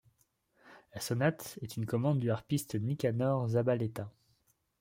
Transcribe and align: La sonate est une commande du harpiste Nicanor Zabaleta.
La 0.95 0.99
sonate 0.99 1.59
est 1.61 1.77
une 1.77 1.85
commande 1.85 2.17
du 2.17 2.31
harpiste 2.31 2.73
Nicanor 2.73 3.49
Zabaleta. 3.49 4.09